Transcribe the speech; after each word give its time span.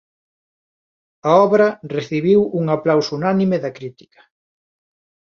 A 1.29 1.31
obra 1.45 1.67
recibiu 1.95 2.39
un 2.59 2.65
aplauso 2.75 3.11
unánime 3.19 3.57
da 3.63 3.71
crítica. 3.77 4.21